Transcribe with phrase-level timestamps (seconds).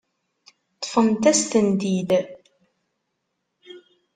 [0.77, 2.11] Ṭṭfent-as-tent-id.